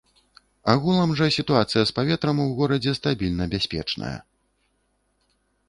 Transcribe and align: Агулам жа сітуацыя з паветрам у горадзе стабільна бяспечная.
Агулам 0.71 1.11
жа 1.19 1.27
сітуацыя 1.35 1.83
з 1.91 1.95
паветрам 1.99 2.37
у 2.47 2.49
горадзе 2.61 2.95
стабільна 3.03 3.49
бяспечная. 3.55 4.13